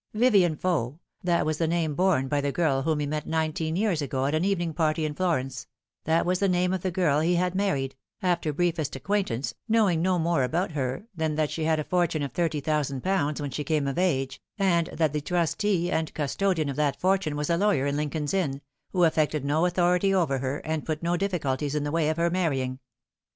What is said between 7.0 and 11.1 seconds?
he had married, after briefest acquaintance, knowing no more about her